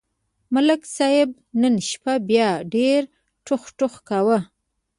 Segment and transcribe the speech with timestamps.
[0.53, 1.29] ملک صاحب
[1.61, 3.01] نن شپه بیا ډېر
[3.45, 4.39] ټوخ ټوخ کاوه.